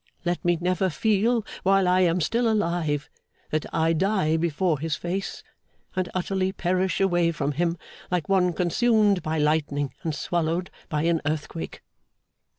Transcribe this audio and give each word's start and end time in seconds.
Let 0.25 0.43
me 0.43 0.57
never 0.59 0.89
feel, 0.89 1.45
while 1.61 1.87
I 1.87 1.99
am 1.99 2.21
still 2.21 2.51
alive, 2.51 3.07
that 3.51 3.67
I 3.71 3.93
die 3.93 4.35
before 4.35 4.79
his 4.79 4.95
face, 4.95 5.43
and 5.95 6.09
utterly 6.15 6.51
perish 6.51 6.99
away 6.99 7.31
from 7.31 7.51
him, 7.51 7.77
like 8.09 8.27
one 8.27 8.51
consumed 8.53 9.21
by 9.21 9.37
lightning 9.37 9.93
and 10.01 10.15
swallowed 10.15 10.71
by 10.89 11.03
an 11.03 11.21
earthquake. 11.23 11.83